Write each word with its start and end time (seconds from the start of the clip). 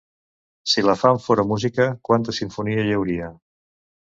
Si 0.71 0.83
la 0.87 0.95
fam 1.01 1.19
fora 1.25 1.45
música, 1.51 1.87
quanta 2.09 2.35
simfonia 2.39 2.89
hi 2.89 2.97
hauria! 2.97 3.31